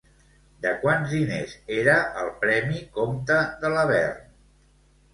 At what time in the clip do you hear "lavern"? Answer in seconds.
3.79-4.29